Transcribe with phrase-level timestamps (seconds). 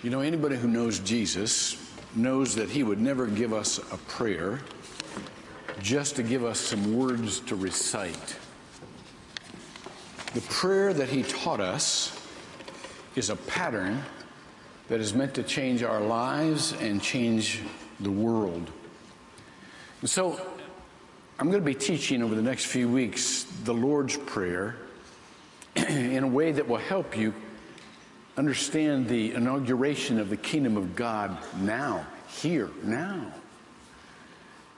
[0.00, 1.76] You know, anybody who knows Jesus
[2.14, 4.60] knows that he would never give us a prayer
[5.80, 8.36] just to give us some words to recite.
[10.34, 12.16] The prayer that he taught us
[13.16, 14.02] is a pattern
[14.86, 17.62] that is meant to change our lives and change
[17.98, 18.70] the world.
[20.00, 20.40] And so,
[21.40, 24.76] I'm going to be teaching over the next few weeks the Lord's Prayer
[25.76, 27.34] in a way that will help you
[28.38, 33.32] understand the inauguration of the kingdom of God now, here, now.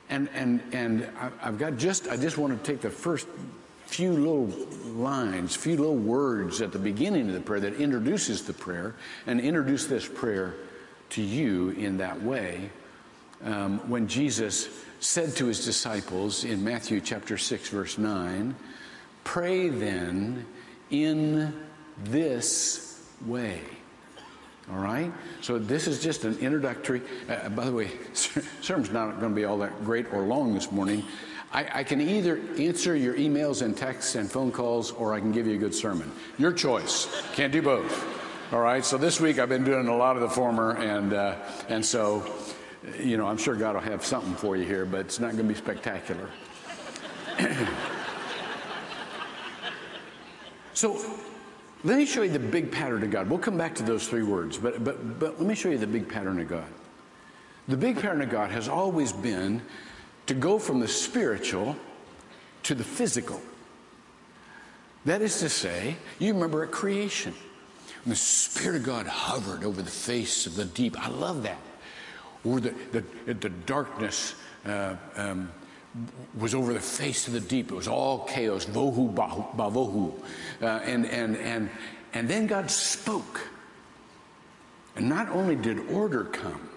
[0.09, 1.09] And, and, and
[1.43, 3.29] I've got just, I just want to take the first
[3.85, 4.47] few little
[4.95, 8.95] lines, few little words at the beginning of the prayer that introduces the prayer
[9.27, 10.55] and introduce this prayer
[11.11, 12.71] to you in that way.
[13.45, 14.69] Um, when Jesus
[15.01, 18.55] said to his disciples in Matthew chapter 6, verse 9,
[19.23, 20.47] Pray then
[20.91, 21.55] in
[22.05, 22.90] this
[23.27, 23.61] way.
[24.73, 25.13] All right?
[25.41, 27.03] So this is just an introductory.
[27.29, 30.71] Uh, by the way, sermon's not going to be all that great or long this
[30.71, 31.05] morning.
[31.53, 35.33] I, I, can either answer your emails and texts and phone calls, or I can
[35.33, 36.13] give you a good sermon.
[36.39, 37.09] Your choice.
[37.33, 38.53] Can't do both.
[38.53, 38.85] All right.
[38.85, 41.35] So this week I've been doing a lot of the former, and uh,
[41.69, 42.25] and so,
[43.01, 45.49] you know, I'm sure God will have something for you here, but it's not going
[45.49, 46.29] to be spectacular.
[50.73, 51.01] so
[51.83, 53.31] let me show you the big pattern of God.
[53.31, 55.87] We'll come back to those three words, but, but, but let me show you the
[55.87, 56.67] big pattern of God.
[57.69, 59.63] The big pattern of God has always been
[60.27, 61.77] to go from the spiritual
[62.65, 63.41] to the physical.
[65.05, 67.35] That is to say, you remember at creation,
[68.07, 71.01] the Spirit of God hovered over the face of the deep.
[71.03, 71.59] I love that.
[72.45, 74.35] Or the, the, the darkness
[74.67, 75.51] uh, um,
[76.39, 77.71] was over the face of the deep.
[77.71, 80.13] It was all chaos, vohu bavohu.
[80.63, 81.71] Uh, and, and, and,
[82.15, 83.41] and then God spoke.
[84.97, 86.69] And not only did order come,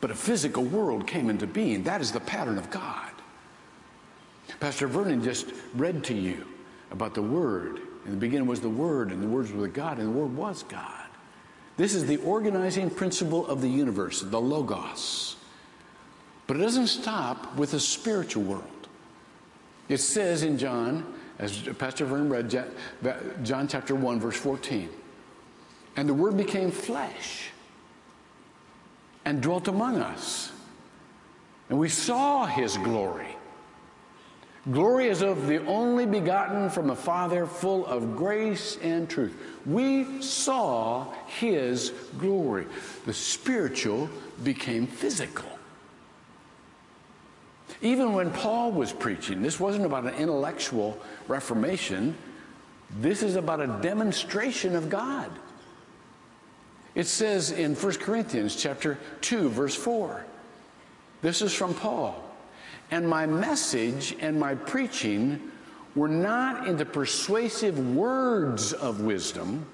[0.00, 1.84] but a physical world came into being.
[1.84, 3.10] That is the pattern of God.
[4.60, 6.46] Pastor Vernon just read to you
[6.90, 7.80] about the Word.
[8.04, 10.36] In the beginning was the Word, and the Word was with God, and the Word
[10.36, 11.06] was God.
[11.76, 15.36] This is the organizing principle of the universe, the Logos.
[16.46, 18.88] But it doesn't stop with the spiritual world.
[19.88, 22.50] It says in John, as Pastor Vern read,
[23.42, 24.88] John chapter 1, verse 14,
[25.96, 27.50] and the Word became flesh
[29.24, 30.52] and dwelt among us.
[31.70, 33.36] And we saw his glory.
[34.70, 39.34] Glory as of the only begotten from a Father, full of grace and truth.
[39.66, 42.66] We saw his glory.
[43.04, 44.08] The spiritual
[44.42, 45.53] became physical.
[47.84, 52.16] Even when Paul was preaching, this wasn't about an intellectual reformation.
[52.98, 55.30] This is about a demonstration of God.
[56.94, 60.24] It says in 1 Corinthians chapter 2 verse 4.
[61.20, 62.24] This is from Paul.
[62.90, 65.52] And my message and my preaching
[65.94, 69.66] were not in the persuasive words of wisdom,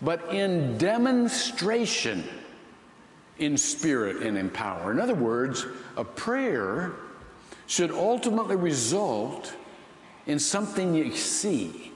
[0.00, 2.24] but in demonstration
[3.40, 4.90] in spirit and in power.
[4.90, 5.66] In other words,
[5.98, 6.92] a prayer
[7.70, 9.54] should ultimately result
[10.26, 11.92] in something you see.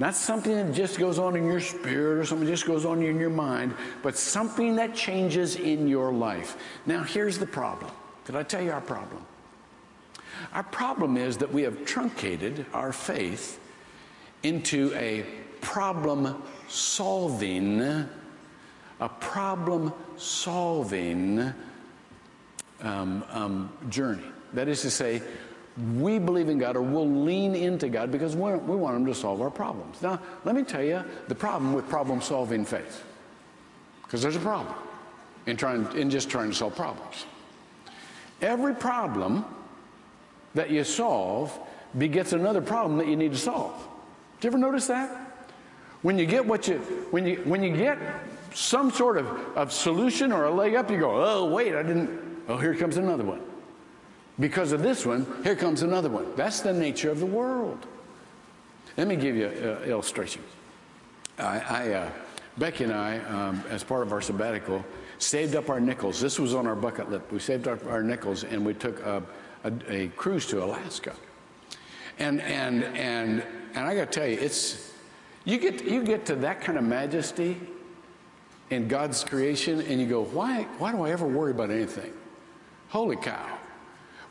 [0.00, 3.00] Not something that just goes on in your spirit or something that just goes on
[3.00, 6.56] in your mind, but something that changes in your life.
[6.86, 7.92] Now, here's the problem.
[8.24, 9.24] Did I tell you our problem?
[10.52, 13.60] Our problem is that we have truncated our faith
[14.42, 15.24] into a
[15.60, 21.54] problem solving, a problem solving
[22.82, 24.33] um, um, journey.
[24.54, 25.22] That is to say,
[25.96, 29.40] we believe in God or we'll lean into God because we want Him to solve
[29.40, 30.00] our problems.
[30.00, 33.04] Now, let me tell you the problem with problem solving faith.
[34.04, 34.74] Because there's a problem
[35.46, 37.26] in, trying, in just trying to solve problems.
[38.40, 39.44] Every problem
[40.54, 41.58] that you solve
[41.98, 43.74] begets another problem that you need to solve.
[44.40, 45.10] Did you ever notice that?
[46.02, 46.78] When you get what you,
[47.10, 47.98] when you, when you get
[48.52, 49.26] some sort of,
[49.56, 52.96] of solution or a leg up, you go, oh, wait, I didn't, oh, here comes
[52.96, 53.40] another one.
[54.38, 56.26] Because of this one, here comes another one.
[56.34, 57.86] That's the nature of the world.
[58.96, 60.42] Let me give you an illustration.
[61.38, 62.10] I, I uh,
[62.58, 64.84] Becky and I, um, as part of our sabbatical,
[65.18, 66.20] saved up our nickels.
[66.20, 67.24] This was on our bucket list.
[67.30, 69.22] We saved up our nickels and we took a,
[69.64, 71.14] a, a cruise to Alaska.
[72.18, 73.42] And, and, and,
[73.74, 74.92] and I got to tell you, it's,
[75.44, 77.60] you get, you get to that kind of majesty
[78.70, 82.12] in God's creation and you go, why, why do I ever worry about anything?
[82.88, 83.53] Holy cow.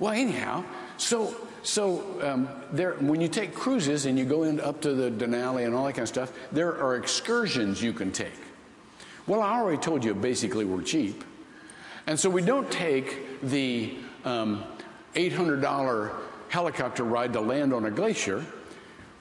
[0.04, 0.66] Well, anyhow,
[0.98, 5.10] so so um, there, when you take cruises and you go in up to the
[5.10, 8.38] Denali and all that kind of stuff, there are excursions you can take.
[9.28, 11.24] Well, I already told you basically we're cheap.
[12.06, 13.96] And so we don't take the
[14.26, 14.66] um,
[15.16, 16.14] $800
[16.50, 18.46] helicopter ride to land on a glacier.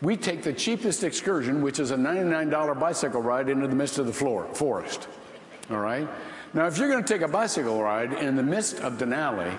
[0.01, 4.07] We take the cheapest excursion, which is a $99 bicycle ride into the midst of
[4.07, 5.07] the floor, forest.
[5.71, 6.09] All right?
[6.55, 9.57] Now, if you're going to take a bicycle ride in the midst of Denali,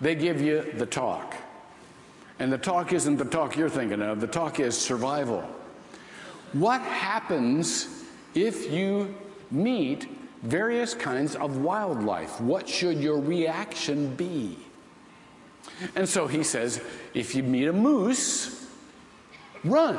[0.00, 1.34] they give you the talk.
[2.38, 5.42] And the talk isn't the talk you're thinking of, the talk is survival.
[6.52, 8.04] What happens
[8.34, 9.14] if you
[9.50, 10.08] meet
[10.42, 12.40] various kinds of wildlife?
[12.40, 14.56] What should your reaction be?
[15.94, 16.80] And so he says
[17.14, 18.66] if you meet a moose,
[19.64, 19.98] run.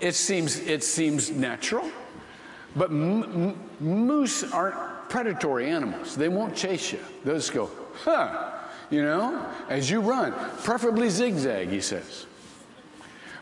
[0.00, 1.90] It seems, it seems natural,
[2.74, 6.16] but moose aren't predatory animals.
[6.16, 7.00] They won't chase you.
[7.24, 7.68] They'll just go,
[8.04, 8.52] huh,
[8.88, 12.26] you know, as you run, preferably zigzag, he says.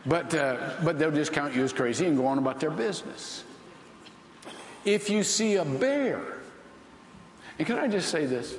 [0.07, 3.45] But, uh, but they'll just count you as crazy and go on about their business.
[4.85, 6.21] If you see a bear,
[7.59, 8.57] and can I just say this?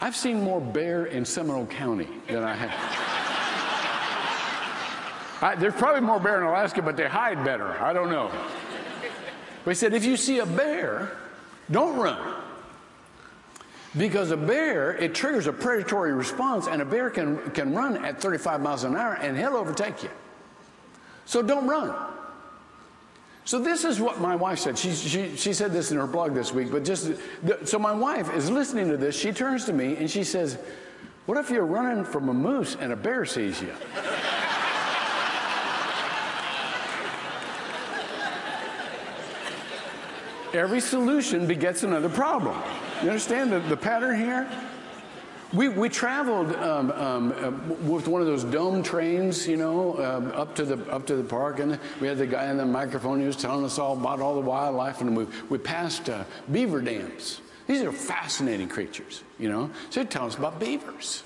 [0.00, 3.12] I've seen more bear in Seminole County than I have.
[5.42, 7.82] I, there's probably more bear in Alaska, but they hide better.
[7.82, 8.30] I don't know.
[9.64, 11.16] But he said, if you see a bear,
[11.70, 12.42] don't run.
[13.96, 18.20] Because a bear, it triggers a predatory response, and a bear can, can run at
[18.20, 20.10] 35 miles an hour and he'll overtake you.
[21.26, 21.94] So don't run.
[23.44, 24.78] So this is what my wife said.
[24.78, 27.12] She, she, she said this in her blog this week, but just,
[27.64, 29.18] so my wife is listening to this.
[29.18, 30.58] She turns to me and she says,
[31.26, 33.72] what if you're running from a moose and a bear sees you?
[40.54, 42.60] Every solution begets another problem.
[43.02, 44.50] You understand the, the pattern here?
[45.54, 50.40] We, we traveled um, um, uh, with one of those dome trains, you know, uh,
[50.40, 53.20] up to the up to the park, and we had the guy in the microphone.
[53.20, 56.80] He was telling us all about all the wildlife, and we we passed uh, beaver
[56.80, 57.42] dams.
[57.66, 59.70] These are fascinating creatures, you know.
[59.90, 61.22] So he tells us about beavers,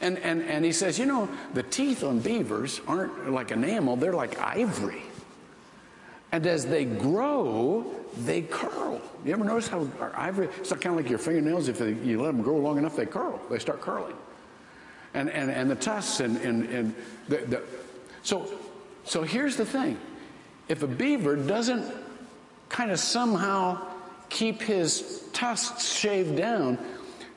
[0.00, 4.12] and and and he says, you know, the teeth on beavers aren't like enamel; they're
[4.12, 5.02] like ivory.
[6.32, 7.84] And as they grow,
[8.18, 9.00] they curl.
[9.24, 12.28] You ever notice how ivory, it's kind of like your fingernails, if they, you let
[12.28, 13.40] them grow long enough, they curl.
[13.50, 14.16] They start curling.
[15.14, 16.94] And, and, and the tusks and, and, and
[17.28, 17.62] the, the,
[18.22, 18.48] so,
[19.04, 19.98] so here's the thing.
[20.68, 21.84] If a beaver doesn't
[22.68, 23.84] kind of somehow
[24.28, 26.78] keep his tusks shaved down,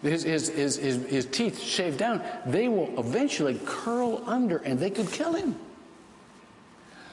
[0.04, 5.12] his, his, his, his teeth shaved down, they will eventually curl under and they could
[5.12, 5.56] kill him.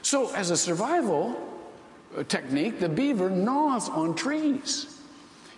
[0.02, 1.49] So as a survival,
[2.26, 5.00] technique, the beaver gnaws on trees,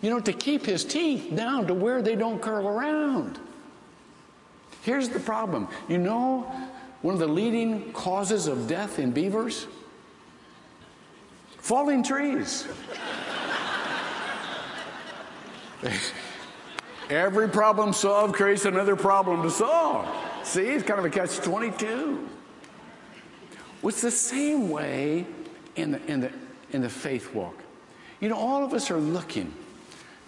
[0.00, 3.38] you know, to keep his teeth down to where they don't curl around.
[4.82, 5.69] Here's the problem.
[5.88, 6.40] You know,
[7.02, 9.66] one of the leading causes of death in beavers?
[11.58, 12.66] Falling trees.
[17.10, 20.08] Every problem solved creates another problem to solve.
[20.44, 22.28] See, it's kind of a catch 22.
[23.81, 25.26] Well, it's the same way
[25.76, 26.32] in the, in the,
[26.72, 27.56] in the faith walk.
[28.20, 29.52] You know, all of us are looking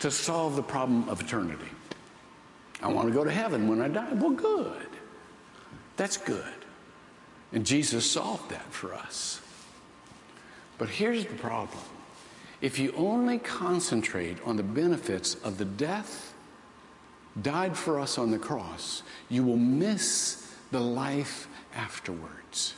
[0.00, 1.68] to solve the problem of eternity.
[2.82, 4.12] I want to go to heaven when I die.
[4.12, 4.88] Well, good.
[5.96, 6.44] That's good.
[7.52, 9.40] And Jesus solved that for us.
[10.76, 11.82] But here's the problem
[12.60, 16.34] if you only concentrate on the benefits of the death,
[17.42, 22.74] died for us on the cross, you will miss the life afterwards.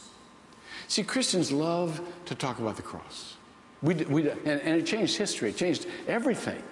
[0.89, 3.36] See, Christians love to talk about the cross.
[3.83, 6.63] We, we, and, and it changed history, it changed everything.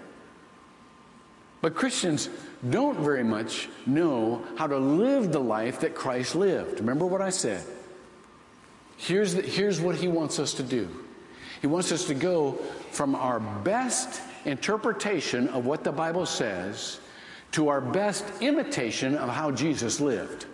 [1.60, 2.28] But Christians
[2.68, 6.80] don't very much know how to live the life that Christ lived.
[6.80, 7.64] Remember what I said?
[8.96, 10.88] Here's, the, here's what he wants us to do
[11.60, 12.52] He wants us to go
[12.90, 17.00] from our best interpretation of what the Bible says
[17.52, 20.46] to our best imitation of how Jesus lived.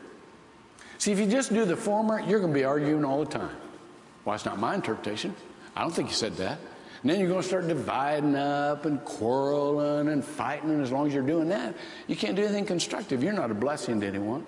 [0.98, 3.56] See, if you just do the former, you're going to be arguing all the time.
[4.24, 5.34] Well, that's not my interpretation.
[5.76, 6.58] I don't think he said that.
[7.02, 10.70] And then you're going to start dividing up and quarreling and fighting.
[10.70, 11.74] And as long as you're doing that,
[12.06, 13.22] you can't do anything constructive.
[13.22, 14.46] You're not a blessing to anyone.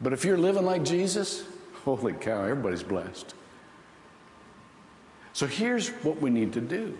[0.00, 1.44] But if you're living like Jesus,
[1.84, 3.34] holy cow, everybody's blessed.
[5.32, 6.96] So here's what we need to do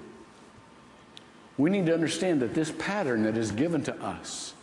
[1.57, 4.55] we need to understand that this pattern that is given to us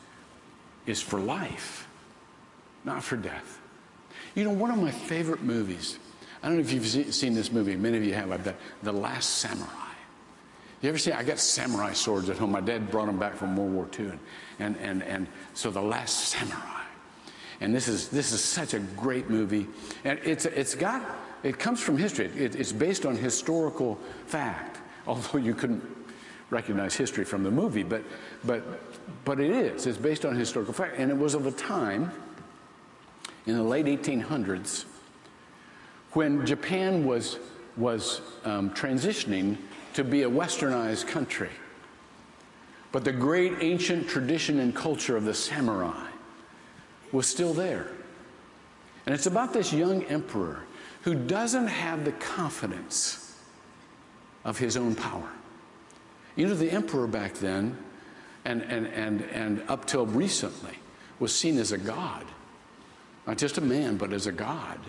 [0.85, 1.85] is for life
[2.85, 3.59] not for death.
[4.35, 5.97] You know, one of my favorite movies,
[6.45, 8.91] I don't know if you've seen this movie, many of you have, I bet, The
[8.91, 9.67] Last Samurai.
[10.79, 12.51] You ever see, I got samurai swords at home.
[12.51, 14.11] My dad brought them back from World War II.
[14.59, 16.83] And, and, and, and so The Last Samurai.
[17.61, 19.65] And this is, this is such a great movie.
[20.03, 21.03] And it's, it's got,
[21.41, 22.27] it comes from history.
[22.27, 23.97] It, it's based on historical
[24.27, 25.83] fact, although you couldn't
[26.51, 28.03] recognize history from the movie, but,
[28.43, 28.63] but,
[29.25, 29.87] but it is.
[29.87, 30.99] It's based on historical fact.
[30.99, 32.11] And it was of a time
[33.47, 34.85] in the late 1800s
[36.15, 37.39] when Japan was,
[37.75, 39.57] was um, transitioning
[39.93, 41.50] to be a westernized country.
[42.93, 46.07] But the great ancient tradition and culture of the samurai
[47.12, 47.88] was still there.
[49.05, 50.63] And it's about this young emperor
[51.01, 53.38] who doesn't have the confidence
[54.45, 55.29] of his own power.
[56.38, 57.77] You know, the emperor back then,
[58.45, 60.77] and, and, and, and up till recently,
[61.19, 62.24] was seen as a god.
[63.27, 64.79] Not just a man, but as a god.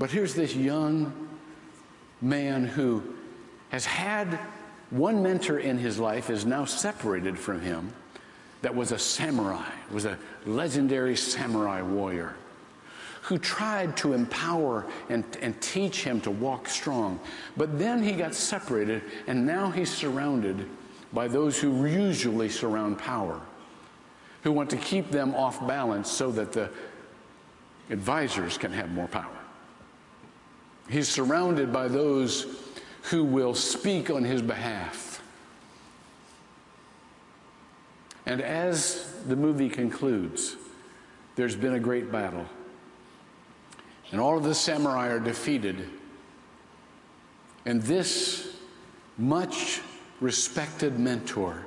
[0.00, 1.28] But here's this young
[2.22, 3.02] man who
[3.68, 4.38] has had
[4.88, 7.92] one mentor in his life, is now separated from him,
[8.62, 10.16] that was a samurai, was a
[10.46, 12.34] legendary samurai warrior
[13.20, 17.20] who tried to empower and, and teach him to walk strong.
[17.58, 20.66] But then he got separated, and now he's surrounded
[21.12, 23.38] by those who usually surround power,
[24.44, 26.70] who want to keep them off balance so that the
[27.90, 29.39] advisors can have more power.
[30.90, 32.46] He's surrounded by those
[33.02, 35.22] who will speak on his behalf.
[38.26, 40.56] And as the movie concludes,
[41.36, 42.44] there's been a great battle.
[44.10, 45.88] And all of the samurai are defeated.
[47.64, 48.56] And this
[49.16, 49.80] much
[50.20, 51.64] respected mentor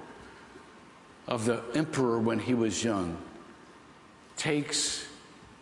[1.30, 3.18] of the emperor when he was young
[4.36, 5.08] takes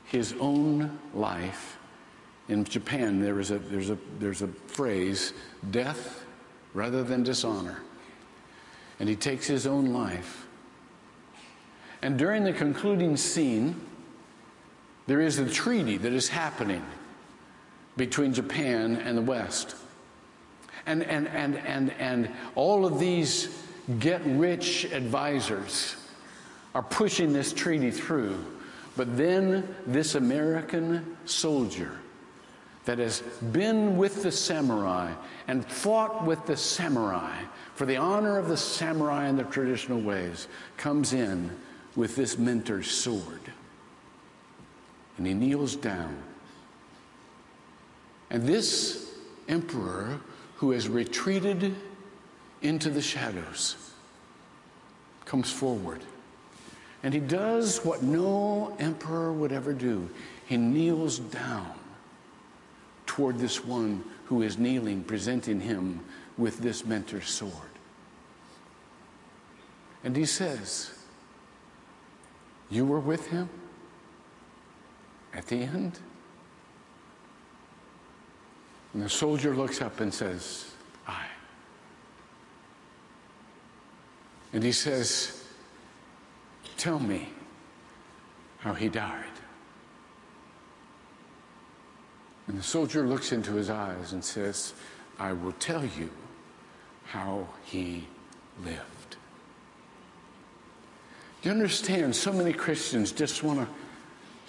[0.05, 1.77] his own life.
[2.51, 5.31] In Japan, there is a, there's, a, there's a phrase
[5.71, 6.25] death
[6.73, 7.81] rather than dishonor.
[8.99, 10.45] And he takes his own life.
[12.01, 13.79] And during the concluding scene,
[15.07, 16.85] there is a treaty that is happening
[17.95, 19.77] between Japan and the West.
[20.85, 23.63] And, and, and, and, and all of these
[23.99, 25.95] get rich advisors
[26.75, 28.45] are pushing this treaty through.
[28.97, 31.97] But then this American soldier
[32.85, 33.21] that has
[33.51, 35.13] been with the samurai
[35.47, 37.43] and fought with the samurai
[37.75, 40.47] for the honor of the samurai in the traditional ways
[40.77, 41.51] comes in
[41.95, 43.41] with this mentor's sword.
[45.17, 46.17] And he kneels down.
[48.29, 49.13] And this
[49.47, 50.19] emperor
[50.55, 51.75] who has retreated
[52.61, 53.75] into the shadows
[55.25, 56.01] comes forward.
[57.03, 60.09] And he does what no emperor would ever do
[60.45, 61.71] he kneels down
[63.11, 65.99] toward this one who is kneeling, presenting him
[66.37, 67.51] with this mentor's sword.
[70.05, 70.91] And he says,
[72.69, 73.49] You were with him
[75.33, 75.99] at the end?
[78.93, 80.71] And the soldier looks up and says,
[81.05, 81.25] I.
[84.53, 85.43] And he says,
[86.77, 87.27] Tell me
[88.59, 89.30] how he died.
[92.47, 94.73] And the soldier looks into his eyes and says,
[95.19, 96.09] I will tell you
[97.05, 98.07] how he
[98.63, 99.17] lived.
[101.43, 103.67] You understand, so many Christians just want to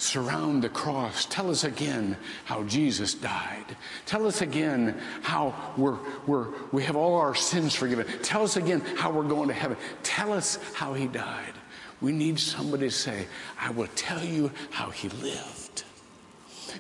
[0.03, 1.27] surround the cross.
[1.27, 3.77] Tell us again how Jesus died.
[4.05, 8.07] Tell us again how we're, we're, we have all our sins forgiven.
[8.23, 9.77] Tell us again how we're going to heaven.
[10.03, 11.53] Tell us how he died.
[12.01, 13.27] We need somebody to say,
[13.61, 15.85] I will tell you how he lived.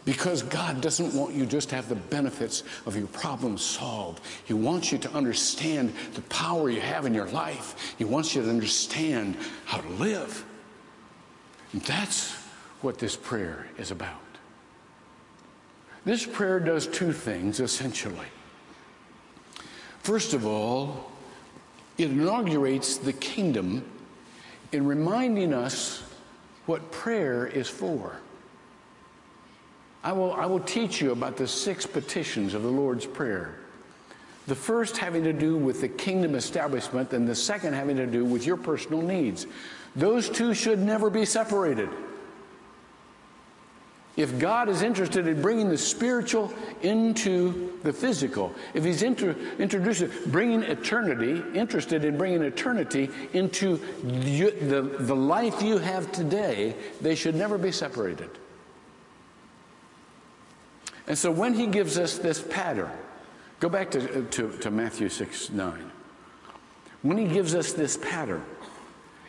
[0.04, 4.22] Because God doesn't want you just to have the benefits of your problems solved.
[4.44, 7.94] He wants you to understand the power you have in your life.
[7.98, 10.44] He wants you to understand how to live.
[11.72, 12.32] And that's
[12.80, 14.20] what this prayer is about.
[16.04, 18.26] This prayer does two things essentially.
[20.02, 21.12] First of all,
[21.96, 23.84] it inaugurates the kingdom
[24.72, 26.02] in reminding us
[26.66, 28.16] what prayer is for.
[30.04, 33.56] I will, I will teach you about the six petitions of the Lord's Prayer.
[34.48, 38.24] The first having to do with the kingdom establishment, and the second having to do
[38.24, 39.46] with your personal needs.
[39.94, 41.88] Those two should never be separated.
[44.16, 50.04] If God is interested in bringing the spiritual into the physical, if He's inter- introduced
[50.26, 57.14] bringing eternity, interested in bringing eternity into the, the, the life you have today, they
[57.14, 58.28] should never be separated.
[61.06, 62.90] And so when he gives us this pattern,
[63.60, 65.90] go back to, to, to, Matthew 6 9.
[67.02, 68.44] When he gives us this pattern,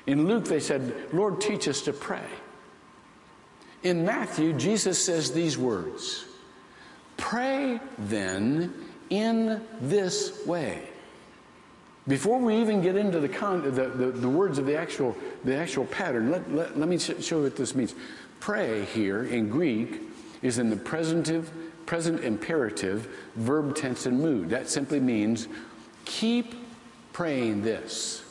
[0.05, 2.25] in Luke they said, Lord, teach us to pray.
[3.81, 6.25] In Matthew, Jesus says these words
[7.17, 8.73] Pray then
[9.09, 10.89] in this way.
[12.07, 15.15] Before we even get into the, con- the, the, the, words of the actual,
[15.45, 17.95] the actual pattern, let, let, let me show you what this means.
[18.41, 20.01] Pray here in Greek
[20.41, 21.49] is in the presentive,
[21.85, 24.49] present imperative, verb tense and mood.
[24.49, 25.47] That simply means
[26.05, 26.55] keep
[27.13, 28.23] praying this.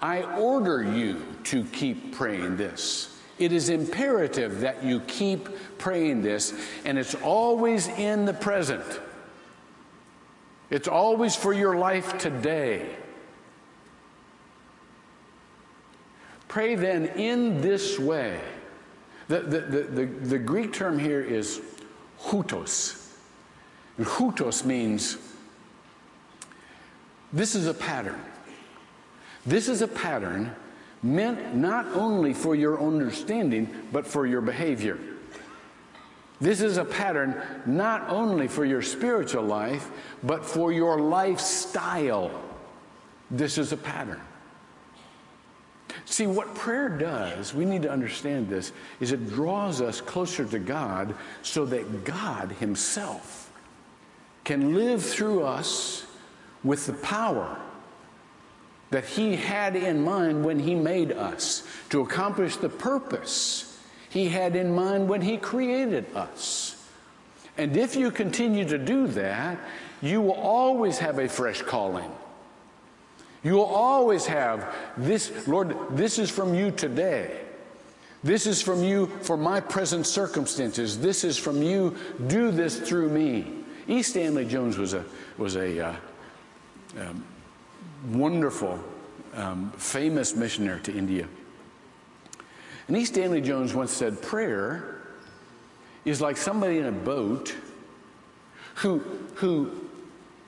[0.00, 3.16] I order you to keep praying this.
[3.38, 6.52] It is imperative that you keep praying this,
[6.84, 9.00] and it's always in the present.
[10.70, 12.96] It's always for your life today.
[16.48, 18.40] Pray then in this way.
[19.28, 21.60] The, the, the, the, the Greek term here is
[22.24, 23.14] hutos.
[23.98, 25.18] And hutos means
[27.32, 28.20] this is a pattern.
[29.44, 30.54] This is a pattern
[31.02, 34.98] meant not only for your understanding, but for your behavior.
[36.40, 39.90] This is a pattern not only for your spiritual life,
[40.22, 42.30] but for your lifestyle.
[43.30, 44.20] This is a pattern.
[46.04, 50.58] See, what prayer does, we need to understand this, is it draws us closer to
[50.58, 53.52] God so that God Himself
[54.44, 56.06] can live through us
[56.64, 57.58] with the power
[58.90, 63.72] that He had in mind when He made us to accomplish the purpose
[64.12, 66.76] he had in mind when He created us.
[67.56, 69.58] And if you continue to do that,
[70.02, 72.10] you will always have a fresh calling.
[73.42, 77.40] You will always have this, Lord, this is from you today.
[78.22, 80.98] This is from you for my present circumstances.
[80.98, 81.96] This is from you.
[82.28, 83.52] Do this through me.
[83.88, 84.02] E.
[84.02, 85.04] Stanley Jones was a,
[85.38, 85.96] was a uh,
[87.00, 87.24] um,
[88.12, 88.78] wonderful,
[89.34, 91.26] um, famous missionary to India.
[92.86, 93.04] And E.
[93.04, 95.02] Stanley Jones once said prayer
[96.04, 97.56] is like somebody in a boat
[98.76, 98.98] who,
[99.34, 99.88] who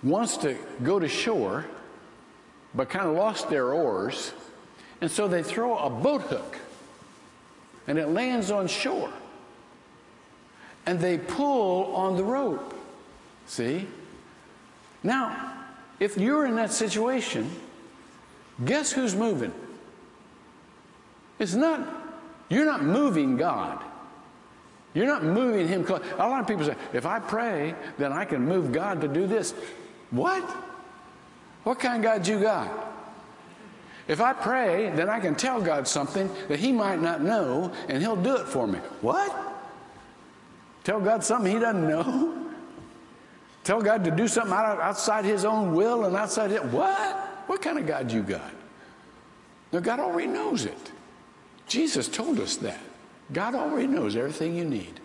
[0.04, 1.64] wants to go to shore
[2.74, 4.32] but kind of lost their oars.
[5.00, 6.58] And so they throw a boat hook
[7.86, 9.12] and it lands on shore.
[10.86, 12.74] And they pull on the rope.
[13.46, 13.86] See?
[15.02, 15.54] Now,
[16.00, 17.50] if you're in that situation,
[18.64, 19.52] guess who's moving?
[21.38, 22.04] It's not
[22.48, 23.82] you're not moving God.
[24.92, 25.84] You're not moving Him.
[25.86, 29.26] A lot of people say, if I pray, then I can move God to do
[29.26, 29.52] this.
[30.10, 30.48] What?
[31.64, 32.92] What kind of God you got?
[34.06, 38.02] If I pray, then I can tell God something that He might not know, and
[38.02, 38.78] He'll do it for me.
[39.00, 39.34] What?
[40.84, 42.50] Tell God something He doesn't know?
[43.64, 46.60] Tell God to do something outside His own will and outside His.
[46.60, 47.16] What?
[47.46, 48.52] What kind of God you got?
[49.72, 50.92] No, God already knows it.
[51.66, 52.80] Jesus told us that.
[53.32, 55.00] God already knows everything you need.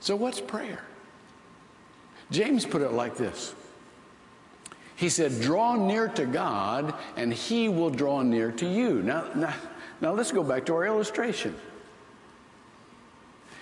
[0.00, 0.82] So, what's prayer?
[2.32, 3.54] James put it like this
[5.02, 9.02] He said, Draw near to God, and He will draw near to you.
[9.02, 9.52] Now, now,
[10.00, 11.56] now let's go back to our illustration.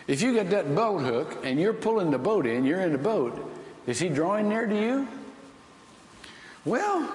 [0.06, 2.98] If you get that boat hook and you're pulling the boat in, you're in the
[2.98, 3.50] boat,
[3.86, 5.08] is He drawing near to you?
[6.66, 7.10] Well,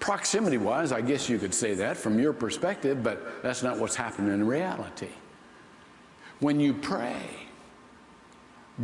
[0.00, 3.96] Proximity wise, I guess you could say that from your perspective, but that's not what's
[3.96, 5.10] happening in reality.
[6.40, 7.22] When you pray,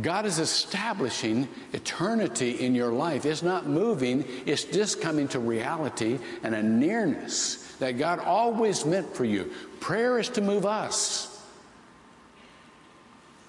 [0.01, 3.25] God is establishing eternity in your life.
[3.25, 9.15] It's not moving, it's just coming to reality and a nearness that God always meant
[9.15, 9.51] for you.
[9.79, 11.43] Prayer is to move us,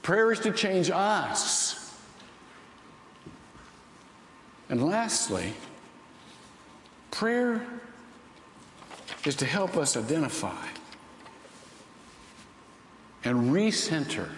[0.02, 1.76] prayer is to change us.
[4.68, 5.52] And lastly,
[7.10, 7.60] Prayer
[9.26, 10.66] is to help us identify
[13.24, 14.30] and recenter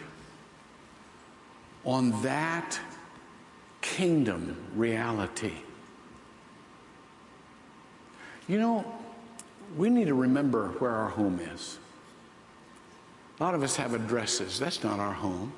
[1.84, 2.78] on that
[3.80, 5.52] kingdom reality.
[8.48, 8.84] You know,
[9.76, 11.78] we need to remember where our home is.
[13.40, 14.58] A lot of us have addresses.
[14.58, 15.52] That's not our home.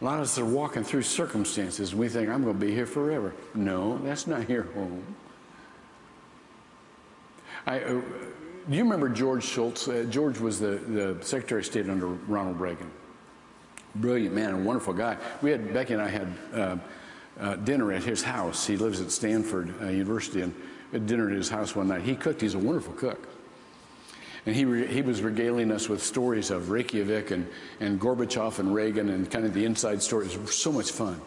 [0.00, 1.94] A lot of us are walking through circumstances.
[1.94, 3.32] We think, I'm going to be here forever.
[3.54, 5.02] No, that's not your home.
[7.66, 8.00] I, uh,
[8.68, 9.88] you remember George Shultz?
[9.88, 12.90] Uh, George was the, the Secretary of State under Ronald Reagan.
[14.00, 15.16] Brilliant man and wonderful guy.
[15.42, 16.76] We had, Becky and I had uh,
[17.40, 18.66] uh, dinner at his house.
[18.66, 20.54] He lives at Stanford uh, University and
[20.92, 22.02] had dinner at his house one night.
[22.02, 23.28] He cooked, he's a wonderful cook.
[24.46, 27.48] And he, re, he was regaling us with stories of Reykjavik and,
[27.80, 30.34] and Gorbachev and Reagan and kind of the inside stories.
[30.34, 31.20] It was so much fun.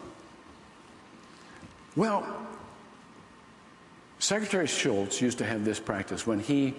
[1.96, 2.26] Well,
[4.18, 6.74] Secretary Shultz used to have this practice when he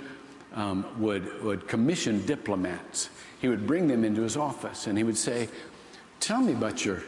[0.54, 3.10] um, would, would commission diplomats.
[3.40, 5.48] He would bring them into his office and he would say,
[6.22, 7.04] Tell me about, your,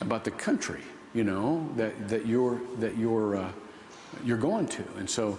[0.00, 0.82] about the country,
[1.14, 3.52] you know, that, that, you're, that you're, uh,
[4.24, 4.84] you're going to.
[4.98, 5.38] And so,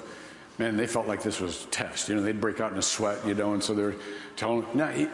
[0.58, 2.10] man, they felt like this was a test.
[2.10, 3.96] You know, they'd break out in a sweat, you know, and so they're
[4.36, 5.08] telling, now, he,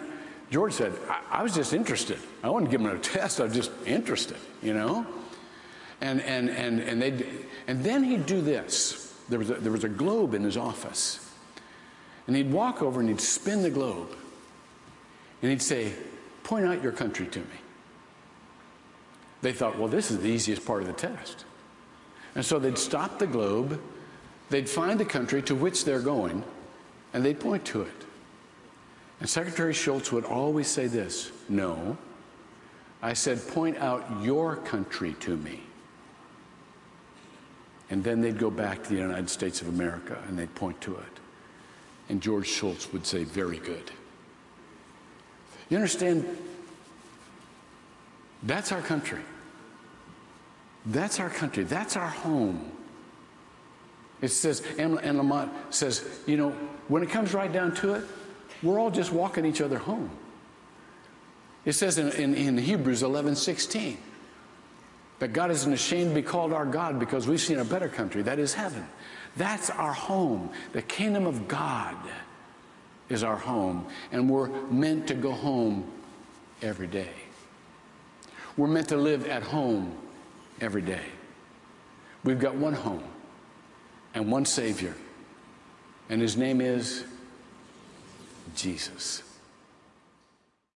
[0.50, 2.18] George said, I, I was just interested.
[2.42, 5.06] I wasn't giving them a test, I was just interested, you know?
[6.00, 7.26] And, and, and, and, they'd,
[7.68, 9.14] and then he'd do this.
[9.28, 11.30] There was, a, there was a globe in his office.
[12.28, 14.16] And he'd walk over and he'd spin the globe.
[15.42, 15.94] And he'd say,
[16.44, 17.46] Point out your country to me.
[19.42, 21.46] They thought, well, this is the easiest part of the test.
[22.36, 23.80] And so they'd stop the globe,
[24.50, 26.44] they'd find the country to which they're going,
[27.14, 28.06] and they'd point to it.
[29.20, 31.98] And Secretary Shultz would always say this No.
[33.02, 35.62] I said, point out your country to me.
[37.90, 40.96] And then they'd go back to the United States of America and they'd point to
[40.96, 41.20] it.
[42.10, 43.92] And George Shultz would say, very good.
[45.70, 46.26] You understand?
[48.44, 49.22] That's our country.
[50.86, 51.64] That's our country.
[51.64, 52.72] That's our home.
[54.22, 56.52] It says, and Lamont says, you know,
[56.88, 58.04] when it comes right down to it,
[58.64, 60.10] we're all just walking each other home.
[61.66, 63.98] It says in, in, in Hebrews 11 16
[65.20, 68.22] that God isn't ashamed to be called our God because we've seen a better country,
[68.24, 68.88] that is heaven.
[69.36, 70.50] That's our home.
[70.74, 71.96] The kingdom of God
[73.10, 75.92] is our home, and we're meant to go home
[76.62, 77.12] every day.
[78.58, 79.96] We're meant to live at home
[80.60, 81.06] every day.
[82.24, 83.04] We've got one home
[84.16, 84.96] and one Savior,
[86.10, 87.06] and His name is
[88.56, 89.22] Jesus.